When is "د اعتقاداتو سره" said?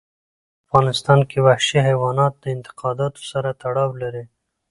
2.37-3.49